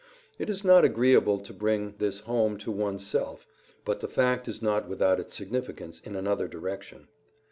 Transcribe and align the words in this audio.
It 0.39 0.49
is 0.49 0.63
not 0.63 0.83
agreeable 0.83 1.37
to 1.37 1.53
bring 1.53 1.93
this 1.99 2.21
home 2.21 2.57
to 2.57 2.71
one's 2.71 3.05
self, 3.05 3.45
but 3.85 3.99
the 4.01 4.07
fact 4.07 4.47
is 4.47 4.59
not 4.59 4.87
without 4.89 5.19
its 5.19 5.35
significance 5.35 5.99
in 6.03 6.15
another 6.15 6.47
direction. 6.47 7.07